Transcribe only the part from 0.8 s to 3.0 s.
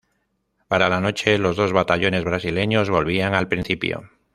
la noche, los dos batallones Brasileños